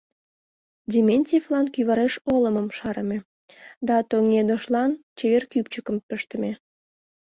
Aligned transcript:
Дементьевлан 0.91 1.65
кӱвареш 1.73 2.13
олымым 2.33 2.67
шарыме 2.77 3.17
да 3.87 3.95
тоҥедышлан 4.09 4.91
чевер 5.17 5.43
кӱпчыкым 5.51 5.97
пыштыме. 6.07 6.51